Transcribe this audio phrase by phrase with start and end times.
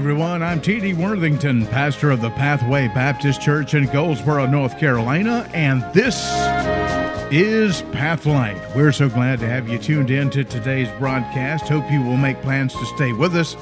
[0.00, 0.42] everyone.
[0.42, 0.94] I'm T.D.
[0.94, 6.16] Worthington, pastor of the Pathway Baptist Church in Goldsboro, North Carolina, and this
[7.30, 8.74] is Pathlight.
[8.74, 11.68] We're so glad to have you tuned in to today's broadcast.
[11.68, 13.54] Hope you will make plans to stay with us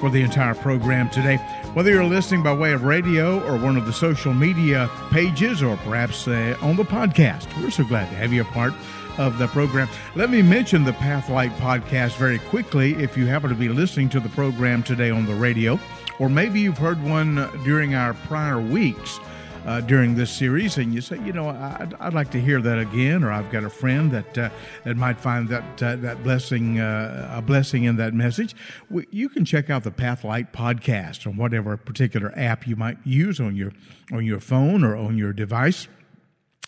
[0.00, 1.36] for the entire program today.
[1.74, 5.76] Whether you're listening by way of radio or one of the social media pages or
[5.76, 8.72] perhaps uh, on the podcast, we're so glad to have you a part
[9.18, 9.88] of the program.
[10.14, 14.20] Let me mention the Pathlight podcast very quickly if you happen to be listening to
[14.20, 15.78] the program today on the radio,
[16.18, 19.20] or maybe you've heard one during our prior weeks.
[19.66, 22.78] Uh, during this series, and you say, you know, I'd, I'd, like to hear that
[22.78, 24.50] again, or I've got a friend that uh,
[24.84, 28.54] that might find that uh, that blessing uh, a blessing in that message.
[28.90, 33.40] We, you can check out the Pathlight podcast on whatever particular app you might use
[33.40, 33.72] on your
[34.12, 35.88] on your phone or on your device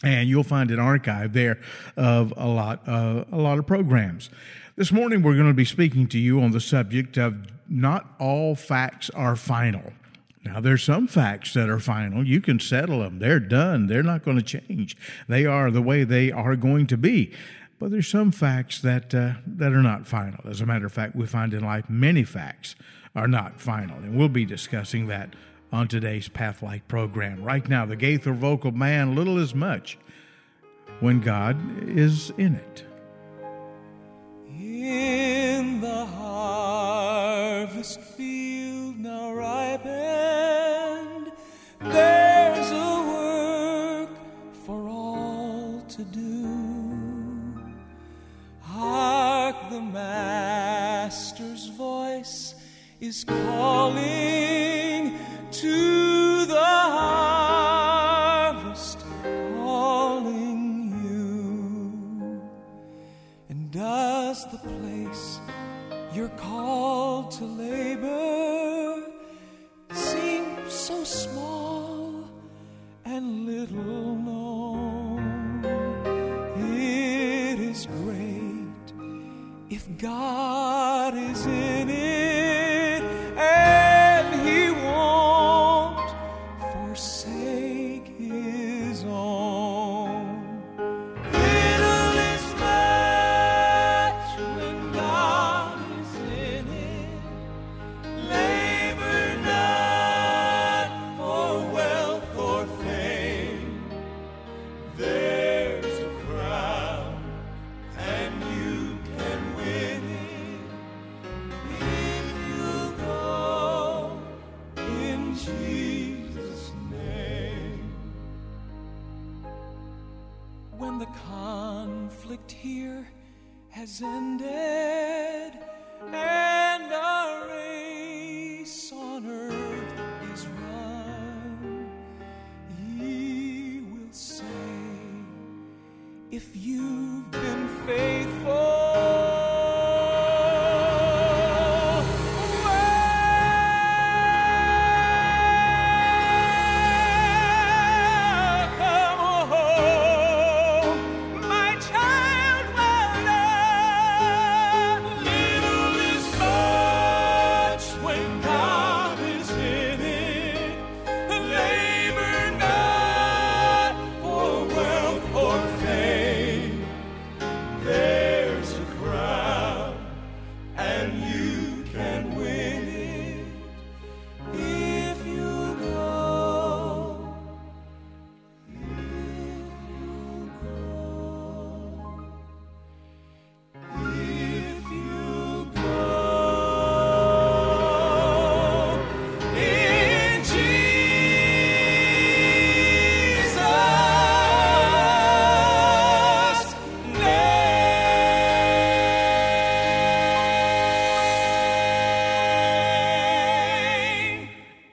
[0.03, 1.59] and you'll find an archive there
[1.97, 4.31] of a lot uh, a lot of programs.
[4.77, 8.55] This morning we're going to be speaking to you on the subject of not all
[8.55, 9.93] facts are final.
[10.45, 12.25] Now there's some facts that are final.
[12.25, 13.19] You can settle them.
[13.19, 13.87] They're done.
[13.87, 14.97] They're not going to change.
[15.29, 17.33] They are the way they are going to be.
[17.79, 20.41] But there's some facts that uh, that are not final.
[20.49, 22.75] As a matter of fact, we find in life many facts
[23.15, 25.35] are not final, and we'll be discussing that
[25.73, 27.43] on today's Pathlight program.
[27.43, 29.99] Right now, the Gaither Vocal Band, little as much
[31.01, 31.57] when God
[31.89, 32.85] is in it.
[34.49, 41.33] In the harvest field now ripened,
[41.81, 44.11] there's a work
[44.65, 46.26] for all to do.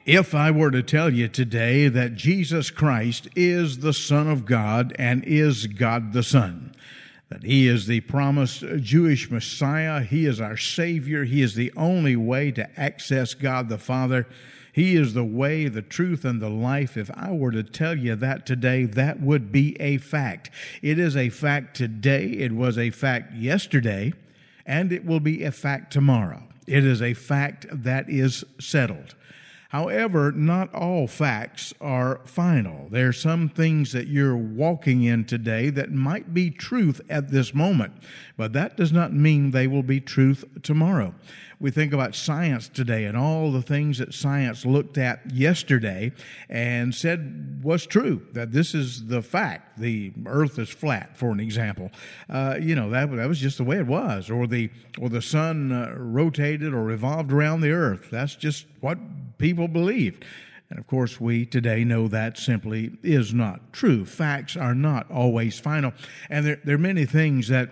[0.05, 4.93] If I were to tell you today that Jesus Christ is the Son of God
[4.99, 6.75] and is God the Son,
[7.29, 12.17] that He is the promised Jewish Messiah, He is our Savior, He is the only
[12.17, 14.27] way to access God the Father,
[14.73, 16.97] He is the way, the truth, and the life.
[16.97, 20.49] If I were to tell you that today, that would be a fact.
[20.81, 24.11] It is a fact today, it was a fact yesterday,
[24.65, 26.43] and it will be a fact tomorrow.
[26.67, 29.15] It is a fact that is settled.
[29.73, 32.89] However, not all facts are final.
[32.91, 37.55] There are some things that you're walking in today that might be truth at this
[37.55, 37.93] moment,
[38.37, 41.15] but that does not mean they will be truth tomorrow.
[41.63, 46.11] We think about science today and all the things that science looked at yesterday
[46.49, 49.79] and said was true, that this is the fact.
[49.79, 51.89] The earth is flat, for an example.
[52.29, 54.29] Uh, you know, that, that was just the way it was.
[54.29, 54.69] Or the,
[54.99, 58.09] or the sun uh, rotated or revolved around the earth.
[58.11, 58.97] That's just what
[59.37, 60.25] people believed.
[60.69, 64.03] And of course, we today know that simply is not true.
[64.03, 65.93] Facts are not always final.
[66.29, 67.69] And there, there are many things that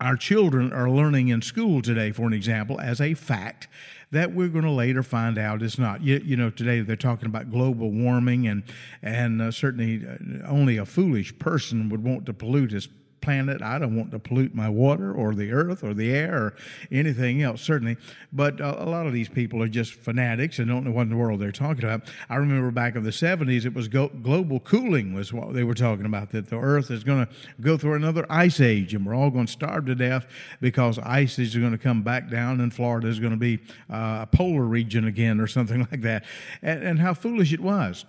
[0.00, 3.68] our children are learning in school today, for an example, as a fact
[4.10, 6.02] that we're going to later find out is not.
[6.02, 8.62] You, you know, today they're talking about global warming, and
[9.02, 12.88] and uh, certainly uh, only a foolish person would want to pollute his
[13.20, 13.62] planet.
[13.62, 16.54] I don't want to pollute my water or the earth or the air or
[16.92, 17.96] anything else, certainly.
[18.32, 21.10] But uh, a lot of these people are just fanatics and don't know what in
[21.10, 22.08] the world they're talking about.
[22.28, 25.74] I remember back in the 70s, it was go- global cooling was what they were
[25.74, 29.14] talking about, that the earth is going to go through another ice age and we're
[29.14, 30.26] all going to starve to death
[30.60, 33.58] because ice is going to come back down and Florida is going to be
[33.90, 36.24] uh, a polar region again or something like that.
[36.62, 38.04] And, and how foolish it was.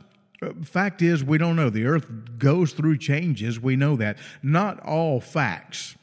[0.63, 1.69] Fact is, we don't know.
[1.69, 2.05] The earth
[2.37, 3.59] goes through changes.
[3.59, 4.17] We know that.
[4.43, 5.95] Not all facts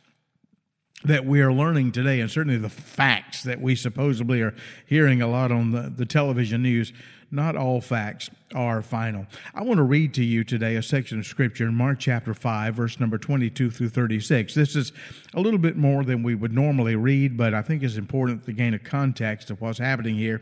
[1.04, 4.54] that we are learning today, and certainly the facts that we supposedly are
[4.86, 6.92] hearing a lot on the, the television news,
[7.30, 9.26] not all facts are final.
[9.54, 12.74] I want to read to you today a section of scripture in Mark chapter 5,
[12.74, 14.54] verse number 22 through 36.
[14.54, 14.92] This is
[15.34, 18.52] a little bit more than we would normally read, but I think it's important to
[18.52, 20.40] gain a context of what's happening here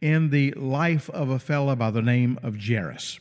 [0.00, 3.18] in the life of a fellow by the name of Jairus.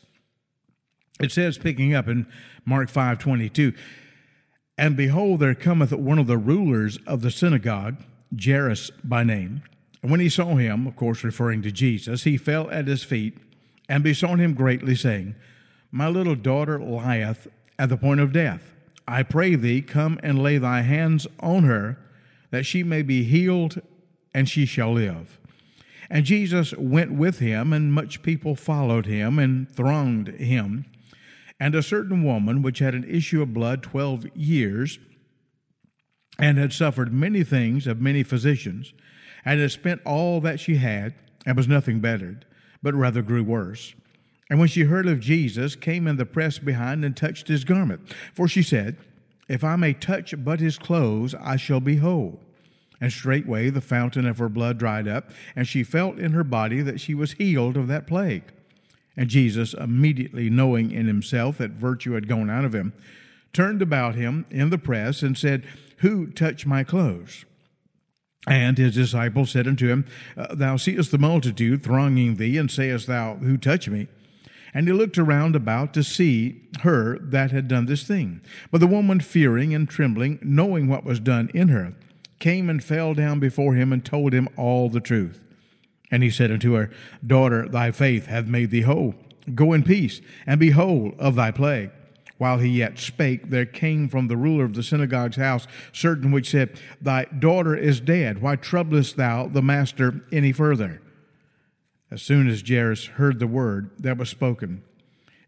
[1.21, 2.25] It says, picking up in
[2.65, 3.73] Mark 5 22,
[4.77, 7.97] and behold, there cometh one of the rulers of the synagogue,
[8.43, 9.61] Jairus by name.
[10.01, 13.37] And when he saw him, of course referring to Jesus, he fell at his feet
[13.87, 15.35] and besought him greatly, saying,
[15.91, 17.47] My little daughter lieth
[17.77, 18.73] at the point of death.
[19.07, 21.99] I pray thee, come and lay thy hands on her,
[22.49, 23.81] that she may be healed,
[24.33, 25.39] and she shall live.
[26.09, 30.85] And Jesus went with him, and much people followed him and thronged him.
[31.61, 34.97] And a certain woman, which had an issue of blood twelve years,
[36.39, 38.93] and had suffered many things of many physicians,
[39.45, 41.13] and had spent all that she had,
[41.45, 42.47] and was nothing bettered,
[42.81, 43.93] but rather grew worse.
[44.49, 48.11] And when she heard of Jesus, came in the press behind and touched his garment.
[48.33, 48.97] For she said,
[49.47, 52.39] If I may touch but his clothes, I shall be whole.
[52.99, 56.81] And straightway the fountain of her blood dried up, and she felt in her body
[56.81, 58.51] that she was healed of that plague.
[59.17, 62.93] And Jesus, immediately knowing in himself that virtue had gone out of him,
[63.53, 65.65] turned about him in the press and said,
[65.97, 67.45] Who touched my clothes?
[68.47, 70.05] And his disciples said unto him,
[70.35, 74.07] uh, Thou seest the multitude thronging thee, and sayest thou, Who touched me?
[74.73, 78.41] And he looked around about to see her that had done this thing.
[78.71, 81.93] But the woman, fearing and trembling, knowing what was done in her,
[82.39, 85.43] came and fell down before him and told him all the truth.
[86.11, 86.91] And he said unto her,
[87.25, 89.15] Daughter, thy faith hath made thee whole.
[89.55, 91.89] Go in peace, and be whole of thy plague.
[92.37, 96.49] While he yet spake, there came from the ruler of the synagogue's house certain which
[96.49, 98.41] said, Thy daughter is dead.
[98.41, 101.01] Why troublest thou the master any further?
[102.09, 104.83] As soon as Jairus heard the word that was spoken,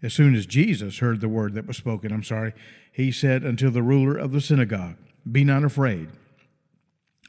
[0.04, 2.54] as soon as Jesus heard the word that was spoken, I'm sorry,
[2.92, 4.98] he said unto the ruler of the synagogue,
[5.30, 6.10] Be not afraid,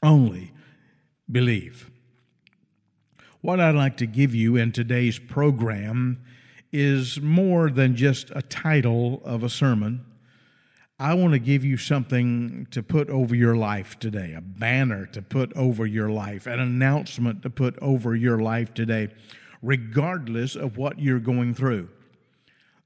[0.02, 0.52] only
[1.30, 1.90] believe.
[3.44, 6.18] What I'd like to give you in today's program
[6.72, 10.02] is more than just a title of a sermon.
[10.98, 15.20] I want to give you something to put over your life today, a banner to
[15.20, 19.08] put over your life, an announcement to put over your life today,
[19.60, 21.90] regardless of what you're going through.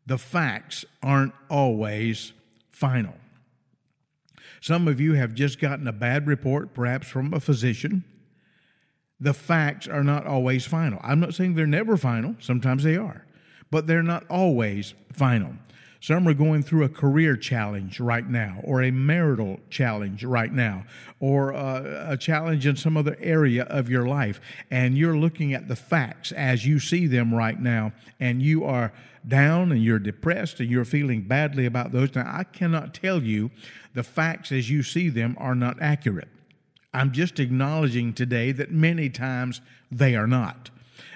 [0.07, 2.33] The facts aren't always
[2.73, 3.15] final.
[4.61, 8.03] Some of you have just gotten a bad report, perhaps from a physician
[9.21, 11.01] the facts are not always final.
[11.03, 13.25] I'm not saying they're never final, sometimes they are,
[13.71, 15.53] but they're not always final.
[16.01, 20.85] Some are going through a career challenge right now, or a marital challenge right now,
[21.19, 24.41] or a, a, challenge in some other area of your life.
[24.71, 28.93] And you're looking at the facts as you see them right now, and you are
[29.27, 32.15] down and you're depressed and you're feeling badly about those.
[32.15, 33.51] Now, I cannot tell you
[33.95, 36.29] the facts as you see them are not accurate.
[36.99, 40.71] I'm just acknowledging today that many times they are not.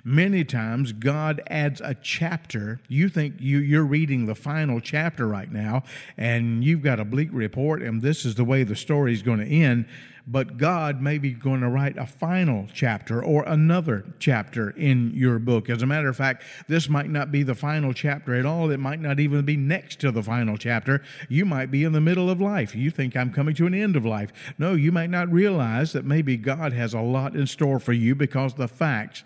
[0.04, 2.80] Many times, God adds a chapter.
[2.88, 5.84] You think you, you're reading the final chapter right now,
[6.16, 9.38] and you've got a bleak report, and this is the way the story is going
[9.38, 9.86] to end.
[10.26, 15.38] But God may be going to write a final chapter or another chapter in your
[15.38, 15.70] book.
[15.70, 18.70] As a matter of fact, this might not be the final chapter at all.
[18.70, 21.02] It might not even be next to the final chapter.
[21.28, 22.74] You might be in the middle of life.
[22.74, 24.32] You think I'm coming to an end of life.
[24.58, 28.14] No, you might not realize that maybe God has a lot in store for you
[28.14, 29.24] because the facts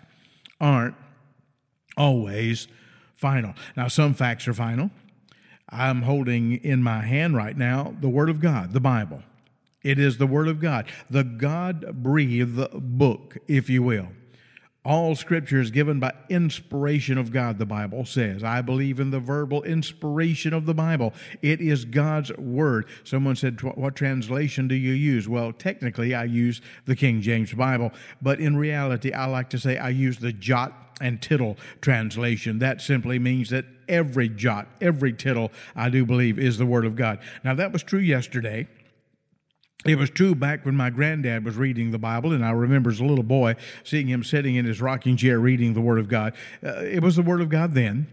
[0.59, 0.95] aren't
[1.95, 2.67] always
[3.15, 3.53] final.
[3.75, 4.91] Now, some facts are final.
[5.69, 9.23] I'm holding in my hand right now the Word of God, the Bible.
[9.83, 14.07] It is the Word of God, the God breathed book, if you will.
[14.87, 18.41] All scripture is given by inspiration of God, the Bible says.
[18.41, 21.13] I believe in the verbal inspiration of the Bible.
[21.41, 22.85] It is God's Word.
[23.03, 25.27] Someone said, What translation do you use?
[25.27, 27.91] Well, technically, I use the King James Bible,
[28.21, 32.59] but in reality, I like to say I use the jot and tittle translation.
[32.59, 36.95] That simply means that every jot, every tittle, I do believe, is the Word of
[36.95, 37.19] God.
[37.43, 38.69] Now, that was true yesterday.
[39.85, 42.99] It was true back when my granddad was reading the Bible, and I remember as
[42.99, 46.33] a little boy seeing him sitting in his rocking chair reading the Word of God.
[46.65, 48.07] Uh, it was the Word of God then.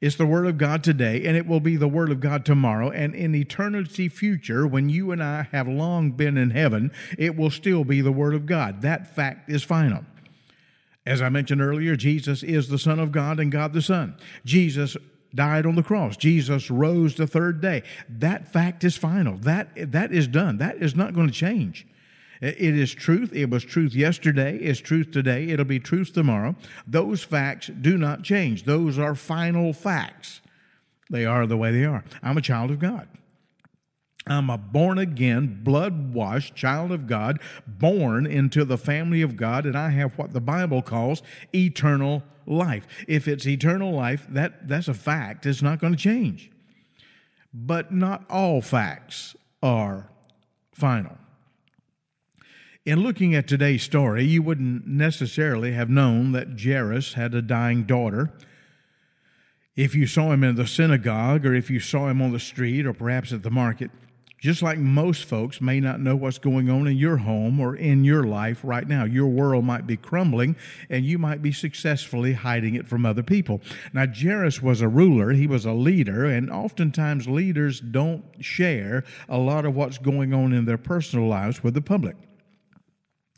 [0.00, 2.90] It's the Word of God today, and it will be the Word of God tomorrow.
[2.90, 7.50] And in eternity future, when you and I have long been in heaven, it will
[7.50, 8.82] still be the Word of God.
[8.82, 10.04] That fact is final.
[11.06, 14.16] As I mentioned earlier, Jesus is the Son of God and God the Son.
[14.44, 14.96] Jesus
[15.34, 16.16] died on the cross.
[16.16, 17.82] Jesus rose the third day.
[18.08, 19.36] That fact is final.
[19.38, 20.58] That, that is done.
[20.58, 21.86] That is not going to change.
[22.40, 23.32] It is truth.
[23.32, 24.56] It was truth yesterday.
[24.58, 25.48] It's truth today.
[25.48, 26.56] It'll be truth tomorrow.
[26.86, 28.64] Those facts do not change.
[28.64, 30.40] Those are final facts.
[31.10, 32.04] They are the way they are.
[32.22, 33.08] I'm a child of God.
[34.26, 39.66] I'm a born again, blood washed child of God, born into the family of God,
[39.66, 41.22] and I have what the Bible calls
[41.54, 42.86] eternal life.
[43.08, 45.46] If it's eternal life, that, that's a fact.
[45.46, 46.50] It's not going to change.
[47.52, 50.10] But not all facts are
[50.72, 51.16] final.
[52.84, 57.84] In looking at today's story, you wouldn't necessarily have known that Jairus had a dying
[57.84, 58.30] daughter.
[59.74, 62.84] If you saw him in the synagogue, or if you saw him on the street,
[62.84, 63.90] or perhaps at the market,
[64.44, 68.04] just like most folks may not know what's going on in your home or in
[68.04, 69.04] your life right now.
[69.04, 70.54] Your world might be crumbling
[70.90, 73.62] and you might be successfully hiding it from other people.
[73.94, 79.38] Now, Jairus was a ruler, he was a leader, and oftentimes leaders don't share a
[79.38, 82.14] lot of what's going on in their personal lives with the public.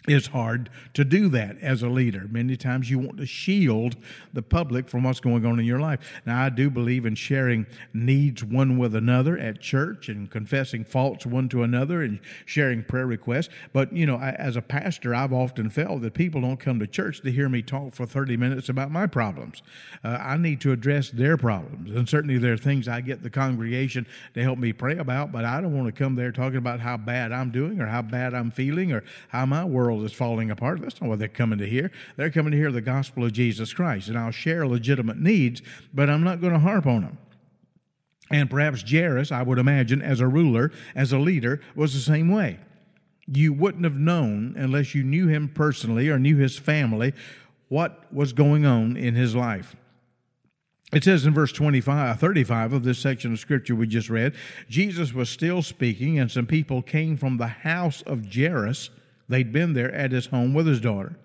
[0.06, 2.26] It's hard to do that as a leader.
[2.30, 3.96] Many times you want to shield
[4.32, 5.98] the public from what's going on in your life.
[6.24, 11.26] Now, I do believe in sharing needs one with another at church and confessing faults
[11.26, 13.48] one to another and sharing prayer requests.
[13.72, 16.86] But, you know, I, as a pastor, I've often felt that people don't come to
[16.86, 19.62] church to hear me talk for 30 minutes about my problems.
[20.04, 21.90] Uh, I need to address their problems.
[21.90, 25.44] And certainly there are things I get the congregation to help me pray about, but
[25.44, 28.34] I don't want to come there talking about how bad I'm doing or how bad
[28.34, 30.80] I'm feeling or how my world world is falling apart.
[30.80, 31.90] That's not what they're coming to hear.
[32.16, 34.08] They're coming to hear the gospel of Jesus Christ.
[34.08, 35.62] And I'll share legitimate needs,
[35.94, 37.18] but I'm not going to harp on them.
[38.30, 42.30] And perhaps Jairus, I would imagine, as a ruler, as a leader, was the same
[42.30, 42.58] way.
[43.28, 47.14] You wouldn't have known, unless you knew him personally or knew his family,
[47.68, 49.76] what was going on in his life.
[50.92, 54.34] It says in verse 25, 35 of this section of scripture we just read,
[54.68, 58.90] Jesus was still speaking, and some people came from the house of Jairus
[59.28, 61.16] They'd been there at his home with his daughter.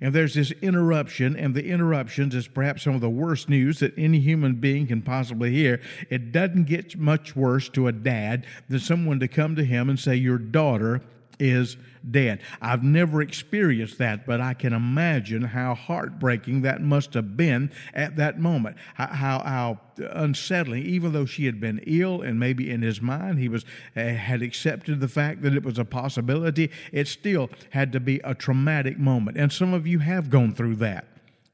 [0.00, 3.94] And there's this interruption, and the interruptions is perhaps some of the worst news that
[3.98, 5.80] any human being can possibly hear.
[6.08, 9.98] It doesn't get much worse to a dad than someone to come to him and
[9.98, 11.02] say, Your daughter
[11.38, 11.76] is
[12.10, 12.40] dead.
[12.60, 18.16] I've never experienced that, but I can imagine how heartbreaking that must have been at
[18.16, 18.76] that moment.
[18.94, 23.48] How, how, unsettling, even though she had been ill and maybe in his mind he
[23.48, 23.64] was
[23.96, 28.20] uh, had accepted the fact that it was a possibility, it still had to be
[28.24, 29.36] a traumatic moment.
[29.36, 31.06] And some of you have gone through that.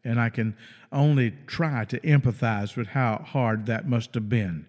[0.05, 0.57] And I can
[0.93, 4.67] only try to empathize with how hard that must have been.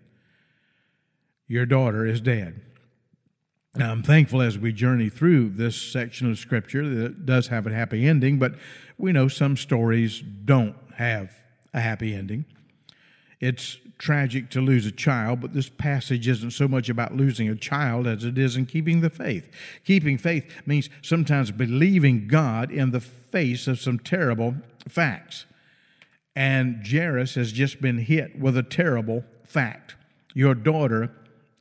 [1.48, 2.62] Your daughter is dead.
[3.77, 7.74] I'm thankful as we journey through this section of Scripture that it does have a
[7.74, 8.55] happy ending, but
[8.98, 11.36] we know some stories don't have
[11.74, 12.46] a happy ending.
[13.41, 17.55] It's tragic to lose a child, but this passage isn't so much about losing a
[17.55, 19.50] child as it is in keeping the faith.
[19.84, 24.55] Keeping faith means sometimes believing God in the face of some terrible
[24.88, 25.46] facts.
[26.34, 29.96] And Jairus has just been hit with a terrible fact.
[30.34, 31.12] Your daughter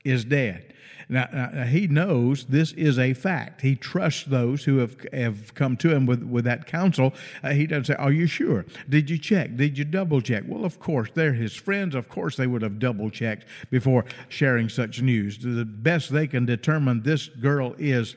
[0.04, 0.73] is dead.
[1.08, 3.60] Now, now, he knows this is a fact.
[3.60, 7.14] He trusts those who have, have come to him with, with that counsel.
[7.42, 8.64] Uh, he doesn't say, Are you sure?
[8.88, 9.56] Did you check?
[9.56, 10.44] Did you double check?
[10.46, 11.94] Well, of course, they're his friends.
[11.94, 15.38] Of course, they would have double checked before sharing such news.
[15.38, 18.16] The best they can determine this girl is,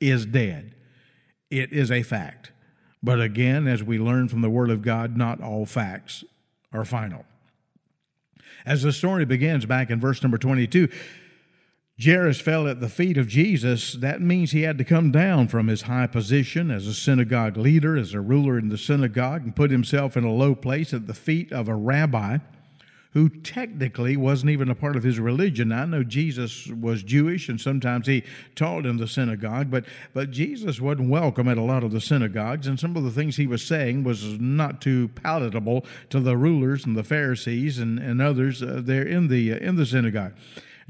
[0.00, 0.74] is dead.
[1.50, 2.52] It is a fact.
[3.02, 6.24] But again, as we learn from the Word of God, not all facts
[6.72, 7.24] are final.
[8.64, 10.88] As the story begins back in verse number 22,
[11.98, 13.94] Jairus fell at the feet of Jesus.
[13.94, 17.96] That means he had to come down from his high position as a synagogue leader,
[17.96, 21.14] as a ruler in the synagogue, and put himself in a low place at the
[21.14, 22.38] feet of a rabbi
[23.12, 25.72] who technically wasn't even a part of his religion.
[25.72, 28.24] I know Jesus was Jewish and sometimes he
[28.56, 32.66] taught in the synagogue, but, but Jesus wasn't welcome at a lot of the synagogues,
[32.66, 36.84] and some of the things he was saying was not too palatable to the rulers
[36.84, 40.34] and the Pharisees and, and others uh, there in the, uh, in the synagogue.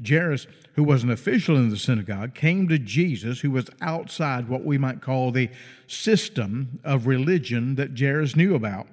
[0.05, 4.63] Jairus, who was an official in the synagogue, came to Jesus, who was outside what
[4.63, 5.49] we might call the
[5.87, 8.87] system of religion that Jairus knew about.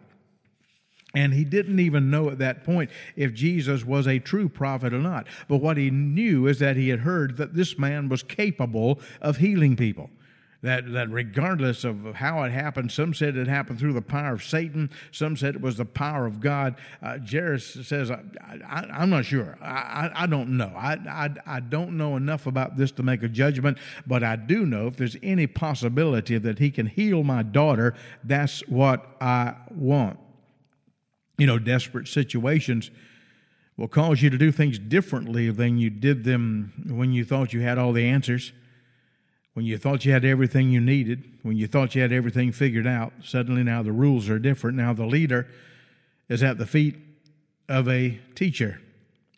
[1.15, 4.99] And he didn't even know at that point if Jesus was a true prophet or
[4.99, 5.27] not.
[5.47, 9.37] But what he knew is that he had heard that this man was capable of
[9.37, 10.09] healing people.
[10.65, 14.43] That, that regardless of how it happened, some said it happened through the power of
[14.43, 16.75] Satan, some said it was the power of God.
[17.01, 18.23] Uh, Jairus says, I,
[18.69, 19.57] am not sure.
[19.61, 20.73] I, I, I don't know.
[20.75, 24.67] I, I, I don't know enough about this to make a judgment, but I do
[24.67, 27.95] know if there's any possibility that he can heal my daughter,
[28.25, 30.19] that's what I want
[31.39, 32.91] you know, desperate situations
[33.77, 37.61] will cause you to do things differently than you did them when you thought you
[37.61, 38.53] had all the answers,
[39.55, 42.87] when you thought you had everything you needed, when you thought you had everything figured
[42.87, 43.13] out.
[43.23, 44.77] Suddenly now the rules are different.
[44.77, 45.47] Now the leader
[46.29, 46.97] is at the feet
[47.69, 48.81] of a teacher.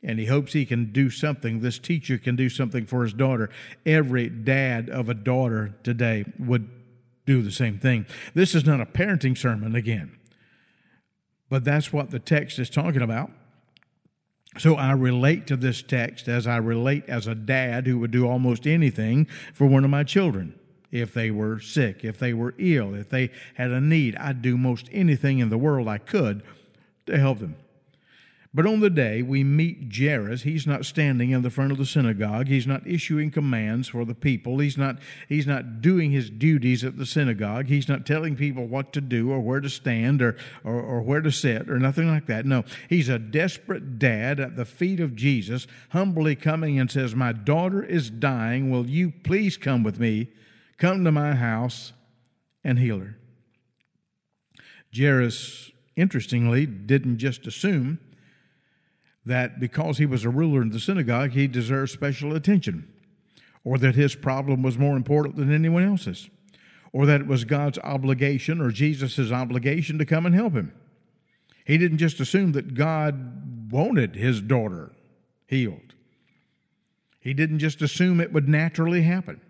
[0.02, 1.60] And he hopes he can do something.
[1.60, 3.50] This teacher can do something for his daughter.
[3.84, 6.68] Every dad of a daughter today would
[7.26, 8.06] do the same thing.
[8.34, 10.16] This is not a parenting sermon again.
[11.48, 13.30] But that's what the text is talking about.
[14.58, 18.26] So I relate to this text as I relate as a dad who would do
[18.26, 20.58] almost anything for one of my children.
[20.90, 24.56] If they were sick, if they were ill, if they had a need, I'd do
[24.56, 26.42] most anything in the world I could
[27.06, 27.56] to help them.
[28.56, 31.84] But on the day we meet Jairus, he's not standing in the front of the
[31.84, 32.48] synagogue.
[32.48, 34.60] He's not issuing commands for the people.
[34.60, 34.96] He's not,
[35.28, 37.66] he's not doing his duties at the synagogue.
[37.66, 41.20] He's not telling people what to do or where to stand or, or, or where
[41.20, 42.46] to sit or nothing like that.
[42.46, 47.32] No, he's a desperate dad at the feet of Jesus, humbly coming and says, My
[47.32, 48.70] daughter is dying.
[48.70, 50.30] Will you please come with me?
[50.78, 51.92] Come to my house
[52.64, 53.18] and heal her.
[54.96, 57.98] Jairus, interestingly, didn't just assume
[59.26, 62.88] that because he was a ruler in the synagogue, he deserved special attention,
[63.64, 66.30] or that his problem was more important than anyone else's,
[66.92, 70.72] or that it was God's obligation or Jesus' obligation to come and help him.
[71.64, 74.92] He didn't just assume that God wanted his daughter
[75.48, 75.94] healed.
[77.18, 79.40] He didn't just assume it would naturally happen.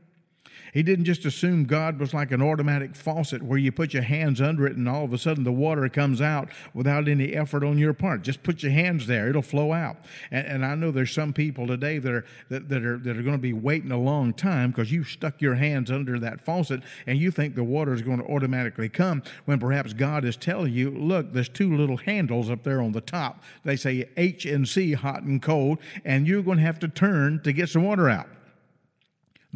[0.76, 4.42] He didn't just assume God was like an automatic faucet where you put your hands
[4.42, 7.78] under it and all of a sudden the water comes out without any effort on
[7.78, 8.20] your part.
[8.20, 9.96] Just put your hands there, it'll flow out.
[10.30, 13.22] And, and I know there's some people today that are that, that are that are
[13.22, 16.82] going to be waiting a long time because you stuck your hands under that faucet
[17.06, 20.74] and you think the water is going to automatically come when perhaps God is telling
[20.74, 23.42] you, look, there's two little handles up there on the top.
[23.64, 27.40] They say H and C, hot and cold, and you're going to have to turn
[27.44, 28.28] to get some water out.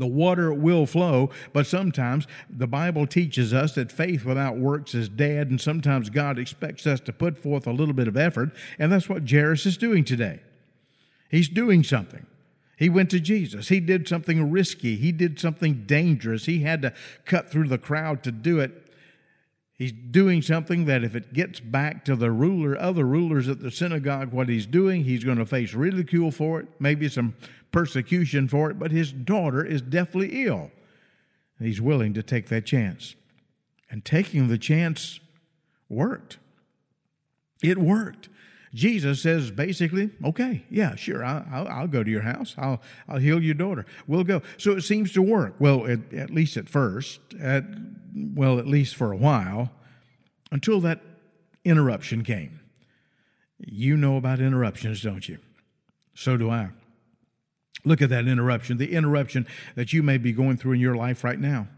[0.00, 5.10] The water will flow, but sometimes the Bible teaches us that faith without works is
[5.10, 8.90] dead, and sometimes God expects us to put forth a little bit of effort, and
[8.90, 10.40] that's what Jairus is doing today.
[11.30, 12.26] He's doing something.
[12.78, 13.68] He went to Jesus.
[13.68, 14.96] He did something risky.
[14.96, 16.46] He did something dangerous.
[16.46, 16.94] He had to
[17.26, 18.90] cut through the crowd to do it.
[19.74, 23.70] He's doing something that if it gets back to the ruler, other rulers at the
[23.70, 27.34] synagogue, what he's doing, he's going to face ridicule for it, maybe some
[27.72, 30.70] persecution for it, but his daughter is deathly ill.
[31.58, 33.14] And he's willing to take that chance.
[33.90, 35.20] And taking the chance
[35.88, 36.38] worked.
[37.62, 38.28] It worked.
[38.72, 42.54] Jesus says basically, okay, yeah, sure, I'll, I'll, I'll, go to your house.
[42.56, 43.84] I'll, I'll heal your daughter.
[44.06, 44.42] We'll go.
[44.58, 45.56] So it seems to work.
[45.58, 47.64] Well, at, at least at first, at,
[48.14, 49.72] well, at least for a while,
[50.52, 51.00] until that
[51.64, 52.60] interruption came.
[53.58, 55.38] You know about interruptions, don't you?
[56.14, 56.70] So do I.
[57.84, 61.24] Look at that interruption, the interruption that you may be going through in your life
[61.24, 61.68] right now.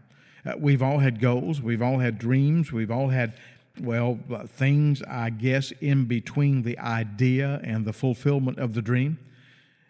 [0.45, 3.33] Uh, we've all had goals, we've all had dreams, we've all had
[3.81, 9.17] well, uh, things, I guess, in between the idea and the fulfillment of the dream.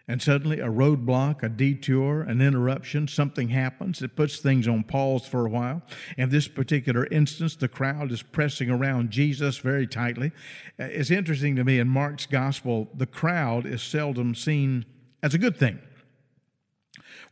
[0.06, 5.26] And suddenly, a roadblock, a detour, an interruption, something happens that puts things on pause
[5.26, 5.82] for a while.
[6.18, 10.30] In this particular instance, the crowd is pressing around Jesus very tightly.
[10.78, 14.84] Uh, It's interesting to me in Mark's gospel, the crowd is seldom seen
[15.22, 15.78] as a good thing.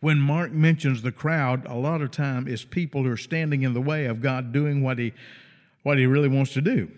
[0.02, 3.72] When Mark mentions the crowd, a lot of time is people who are standing in
[3.72, 5.12] the way of God doing what he,
[5.84, 6.90] what he really wants to do.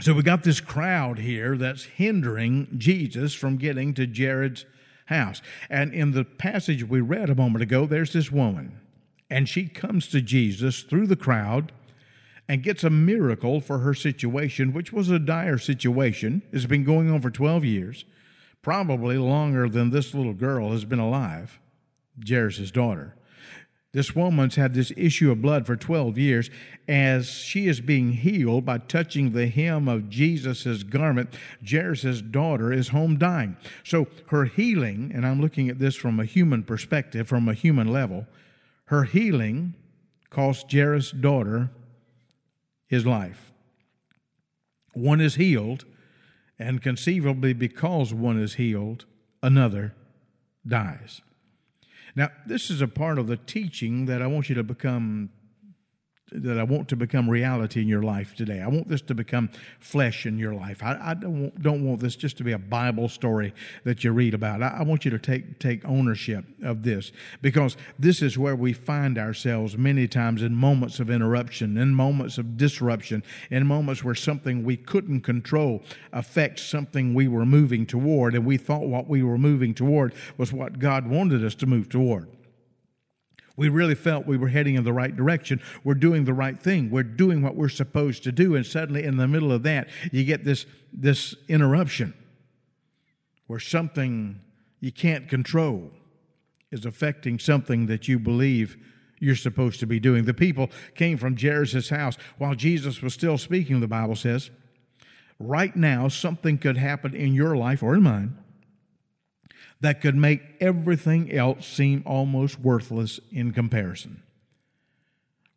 [0.00, 4.64] So we got this crowd here that's hindering Jesus from getting to Jairus'
[5.06, 5.42] house.
[5.68, 8.80] And in the passage we read a moment ago, there's this woman,
[9.28, 11.72] and she comes to Jesus through the crowd
[12.48, 16.42] and gets a miracle for her situation, which was a dire situation.
[16.52, 18.04] It's been going on for 12 years,
[18.66, 21.60] probably longer than this little girl has been alive,
[22.28, 23.14] Jairus' daughter.
[23.92, 26.50] This woman's had this issue of blood for 12 years.
[26.88, 31.32] As she is being healed by touching the hem of Jesus' garment,
[31.64, 33.56] Jairus' daughter is home dying.
[33.84, 37.92] So her healing, and I'm looking at this from a human perspective, from a human
[37.92, 38.26] level,
[38.86, 39.74] her healing
[40.28, 41.70] cost Jairus' daughter
[42.88, 43.52] his life.
[44.92, 45.84] One is healed,
[46.58, 49.04] and conceivably because one is healed,
[49.42, 49.94] another
[50.66, 51.20] dies.
[52.14, 55.30] Now, this is a part of the teaching that I want you to become
[56.32, 58.60] that I want to become reality in your life today.
[58.60, 60.82] I want this to become flesh in your life.
[60.82, 64.10] I, I don't, want, don't want this just to be a Bible story that you
[64.10, 64.60] read about.
[64.60, 67.12] I, I want you to take, take ownership of this
[67.42, 72.38] because this is where we find ourselves many times in moments of interruption, in moments
[72.38, 75.80] of disruption, in moments where something we couldn't control
[76.12, 80.52] affects something we were moving toward, and we thought what we were moving toward was
[80.52, 82.28] what God wanted us to move toward.
[83.56, 85.62] We really felt we were heading in the right direction.
[85.82, 86.90] We're doing the right thing.
[86.90, 88.54] We're doing what we're supposed to do.
[88.54, 92.12] And suddenly, in the middle of that, you get this, this interruption
[93.46, 94.40] where something
[94.80, 95.90] you can't control
[96.70, 98.76] is affecting something that you believe
[99.18, 100.24] you're supposed to be doing.
[100.24, 104.50] The people came from Jairus' house while Jesus was still speaking, the Bible says.
[105.38, 108.36] Right now, something could happen in your life or in mine
[109.80, 114.22] that could make everything else seem almost worthless in comparison.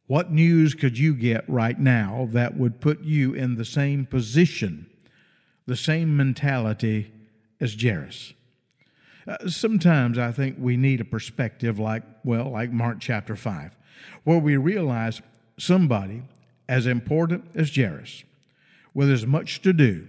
[0.08, 4.89] What news could you get right now that would put you in the same position,
[5.67, 7.12] the same mentality
[7.62, 8.34] as Jairus?
[9.27, 13.75] Uh, sometimes I think we need a perspective like, well, like Mark chapter 5,
[14.23, 15.21] where we realize
[15.60, 16.23] somebody
[16.67, 18.23] as important as Jairus,
[18.93, 20.08] with as much to do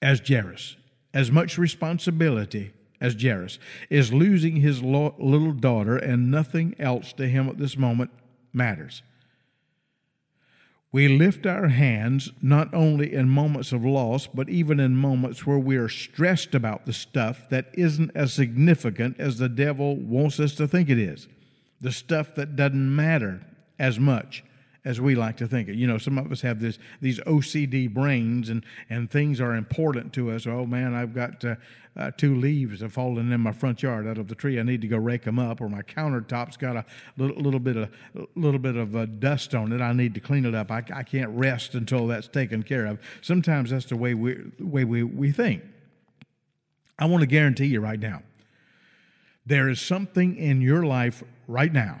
[0.00, 0.76] as Jairus,
[1.14, 2.72] as much responsibility
[3.02, 3.58] as Jairus,
[3.90, 8.12] is losing his lo- little daughter, and nothing else to him at this moment
[8.52, 9.02] matters.
[10.92, 15.58] We lift our hands not only in moments of loss, but even in moments where
[15.58, 20.54] we are stressed about the stuff that isn't as significant as the devil wants us
[20.56, 21.26] to think it is,
[21.80, 23.40] the stuff that doesn't matter
[23.80, 24.44] as much
[24.84, 25.76] as we like to think it.
[25.76, 30.12] You know, some of us have this these OCD brains, and and things are important
[30.14, 30.46] to us.
[30.46, 31.54] Oh man, I've got uh,
[31.96, 34.58] uh, two leaves have fallen in my front yard out of the tree.
[34.58, 36.84] I need to go rake them up, or my countertop's got a
[37.16, 37.90] little, little bit of
[38.34, 39.80] little bit of uh, dust on it.
[39.80, 40.70] I need to clean it up.
[40.70, 42.98] I, I can't rest until that's taken care of.
[43.20, 45.62] Sometimes that's the way we way we, we think.
[46.98, 48.22] I want to guarantee you right now,
[49.46, 52.00] there is something in your life right now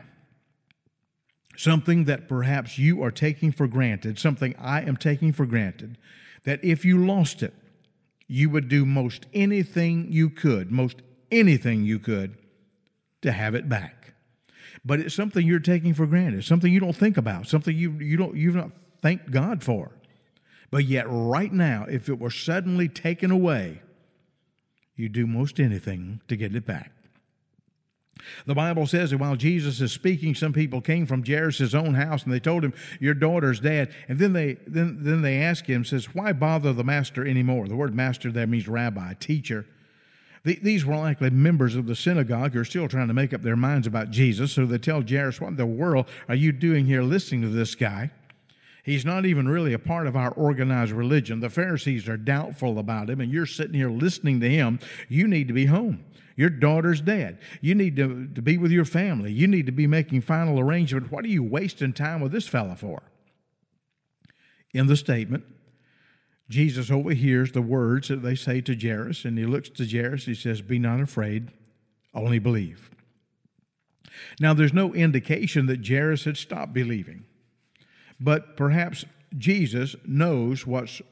[1.56, 5.98] something that perhaps you are taking for granted, something I am taking for granted,
[6.44, 7.54] that if you lost it,
[8.26, 12.36] you would do most anything you could, most anything you could
[13.22, 14.14] to have it back.
[14.84, 18.16] But it's something you're taking for granted, something you don't think about, something you, you
[18.16, 19.92] don't you've not thanked God for.
[20.70, 23.82] But yet right now, if it were suddenly taken away,
[24.96, 26.92] you'd do most anything to get it back.
[28.46, 32.22] The Bible says that while Jesus is speaking, some people came from Jairus' own house
[32.24, 33.92] and they told him, Your daughter's dead.
[34.08, 37.68] And then they then, then they ask him, says, Why bother the master anymore?
[37.68, 39.66] The word master there means rabbi, teacher.
[40.44, 43.42] The- These were likely members of the synagogue who are still trying to make up
[43.42, 44.52] their minds about Jesus.
[44.52, 47.74] So they tell Jairus, What in the world are you doing here listening to this
[47.74, 48.10] guy?
[48.82, 51.38] He's not even really a part of our organized religion.
[51.38, 54.80] The Pharisees are doubtful about him, and you're sitting here listening to him.
[55.08, 56.04] You need to be home.
[56.34, 57.38] Your daughter's dead.
[57.60, 59.32] You need to, to be with your family.
[59.32, 61.12] You need to be making final arrangements.
[61.12, 63.02] What are you wasting time with this fella for?
[64.74, 65.44] In the statement,
[66.48, 70.24] Jesus overhears the words that they say to Jairus, and he looks to Jairus.
[70.24, 71.50] He says, Be not afraid,
[72.14, 72.90] only believe.
[74.40, 77.24] Now, there's no indication that Jairus had stopped believing.
[78.22, 79.04] But perhaps
[79.36, 81.02] Jesus knows what's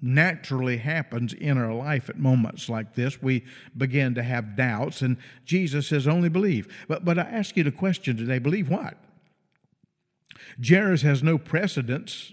[0.00, 3.20] naturally happens in our life at moments like this.
[3.20, 3.44] We
[3.76, 6.68] begin to have doubts, and Jesus says, only believe.
[6.86, 8.96] But, but I ask you the question today believe what?
[10.64, 12.32] Jairus has no precedence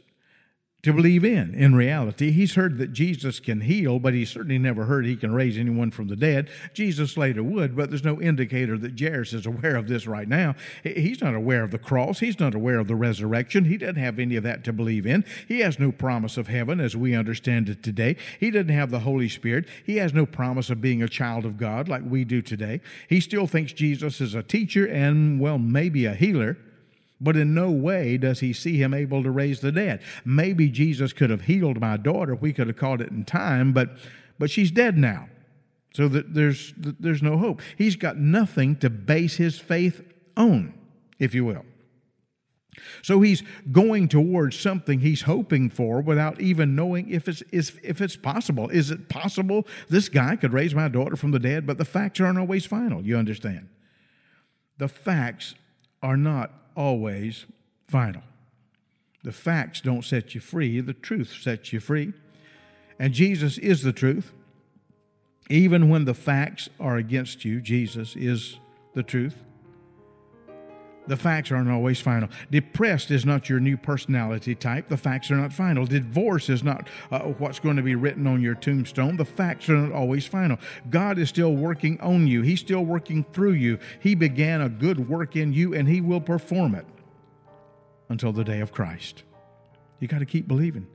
[0.85, 1.55] to believe in.
[1.55, 5.33] In reality, he's heard that Jesus can heal, but he certainly never heard he can
[5.33, 6.47] raise anyone from the dead.
[6.75, 10.53] Jesus later would, but there's no indicator that Jairus is aware of this right now.
[10.83, 12.19] He's not aware of the cross.
[12.19, 13.65] He's not aware of the resurrection.
[13.65, 15.25] He doesn't have any of that to believe in.
[15.47, 18.15] He has no promise of heaven as we understand it today.
[18.39, 19.65] He doesn't have the Holy Spirit.
[19.87, 22.79] He has no promise of being a child of God like we do today.
[23.09, 26.57] He still thinks Jesus is a teacher and, well, maybe a healer.
[27.21, 30.01] But in no way does he see him able to raise the dead.
[30.25, 32.35] Maybe Jesus could have healed my daughter.
[32.35, 33.97] We could have caught it in time, but,
[34.37, 35.29] but she's dead now.
[35.93, 37.61] So that there's, there's no hope.
[37.77, 40.01] He's got nothing to base his faith
[40.35, 40.73] on,
[41.19, 41.63] if you will.
[43.01, 48.17] So he's going towards something he's hoping for without even knowing if it's, if it's
[48.17, 48.69] possible.
[48.69, 51.65] Is it possible this guy could raise my daughter from the dead?
[51.65, 53.69] But the facts aren't always final, you understand.
[54.77, 55.55] The facts
[56.03, 57.45] are not always
[57.87, 58.23] final.
[59.23, 62.13] The facts don't set you free, the truth sets you free.
[62.99, 64.31] And Jesus is the truth.
[65.49, 68.57] Even when the facts are against you, Jesus is
[68.93, 69.35] the truth.
[71.07, 72.29] The facts aren't always final.
[72.49, 74.89] Depressed is not your new personality type.
[74.89, 75.85] The facts are not final.
[75.85, 79.17] Divorce is not uh, what's going to be written on your tombstone.
[79.17, 80.57] The facts are not always final.
[80.89, 83.77] God is still working on you, He's still working through you.
[83.99, 86.85] He began a good work in you, and He will perform it
[88.09, 89.23] until the day of Christ.
[89.99, 90.87] You got to keep believing.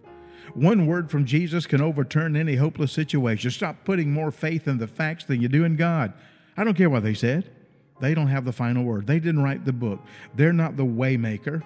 [0.55, 3.51] One word from Jesus can overturn any hopeless situation.
[3.51, 6.13] Stop putting more faith in the facts than you do in God.
[6.57, 7.51] I don't care what they said.
[8.01, 9.07] They don't have the final word.
[9.07, 10.01] They didn't write the book.
[10.35, 11.63] They're not the waymaker.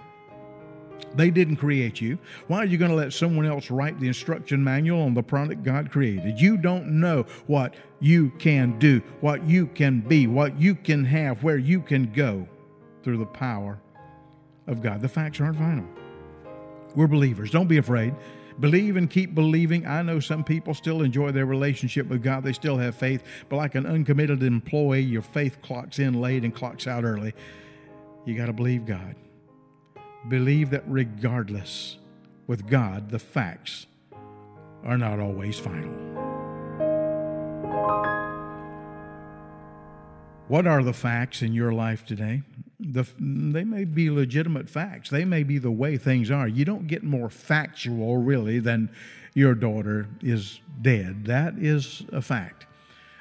[1.14, 2.18] They didn't create you.
[2.48, 5.62] Why are you going to let someone else write the instruction manual on the product
[5.62, 6.40] God created?
[6.40, 11.42] You don't know what you can do, what you can be, what you can have,
[11.42, 12.48] where you can go
[13.02, 13.80] through the power
[14.66, 15.00] of God.
[15.00, 15.86] The facts aren't final.
[16.94, 17.50] We're believers.
[17.50, 18.14] Don't be afraid.
[18.60, 19.86] Believe and keep believing.
[19.86, 22.44] I know some people still enjoy their relationship with God.
[22.44, 26.54] They still have faith, but like an uncommitted employee, your faith clocks in late and
[26.54, 27.34] clocks out early.
[28.24, 29.16] You got to believe God.
[30.28, 31.98] Believe that regardless,
[32.46, 33.86] with God, the facts
[34.84, 35.92] are not always final.
[40.48, 42.42] What are the facts in your life today?
[42.84, 45.10] The, they may be legitimate facts.
[45.10, 46.46] They may be the way things are.
[46.46, 48.90] You don't get more factual, really, than
[49.34, 51.24] your daughter is dead.
[51.24, 52.66] That is a fact.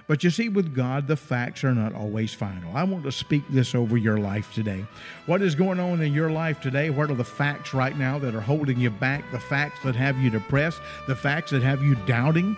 [0.05, 2.75] But you see, with God, the facts are not always final.
[2.75, 4.85] I want to speak this over your life today.
[5.27, 6.89] What is going on in your life today?
[6.89, 9.23] What are the facts right now that are holding you back?
[9.31, 10.81] The facts that have you depressed?
[11.07, 12.57] The facts that have you doubting?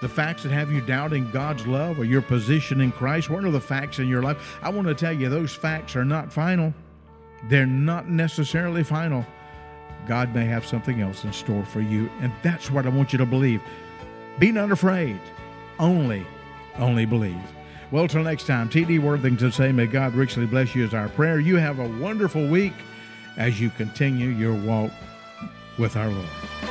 [0.00, 3.30] The facts that have you doubting God's love or your position in Christ?
[3.30, 4.58] What are the facts in your life?
[4.62, 6.72] I want to tell you, those facts are not final.
[7.44, 9.26] They're not necessarily final.
[10.06, 13.18] God may have something else in store for you, and that's what I want you
[13.18, 13.60] to believe.
[14.38, 15.20] Be not afraid.
[15.78, 16.26] Only,
[16.78, 17.40] only believe.
[17.90, 19.00] Well, till next time, T.D.
[19.00, 21.40] Worthington say, May God richly bless you as our prayer.
[21.40, 22.74] You have a wonderful week
[23.36, 24.92] as you continue your walk
[25.78, 26.69] with our Lord.